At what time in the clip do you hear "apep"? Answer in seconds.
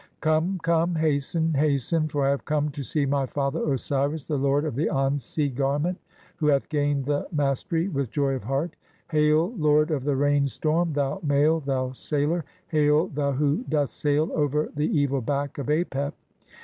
15.67-16.13